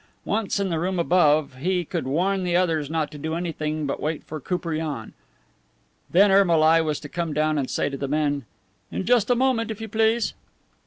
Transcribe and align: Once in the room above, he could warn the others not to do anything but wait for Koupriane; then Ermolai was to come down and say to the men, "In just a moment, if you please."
Once 0.25 0.59
in 0.59 0.69
the 0.69 0.79
room 0.79 0.97
above, 0.97 1.57
he 1.57 1.85
could 1.85 2.07
warn 2.07 2.43
the 2.43 2.55
others 2.55 2.89
not 2.89 3.11
to 3.11 3.19
do 3.19 3.35
anything 3.35 3.85
but 3.85 4.01
wait 4.01 4.23
for 4.23 4.39
Koupriane; 4.39 5.13
then 6.09 6.31
Ermolai 6.31 6.81
was 6.81 6.99
to 7.01 7.07
come 7.07 7.33
down 7.35 7.59
and 7.59 7.69
say 7.69 7.87
to 7.87 7.97
the 7.97 8.07
men, 8.07 8.45
"In 8.91 9.05
just 9.05 9.29
a 9.29 9.35
moment, 9.35 9.69
if 9.69 9.79
you 9.79 9.87
please." 9.87 10.33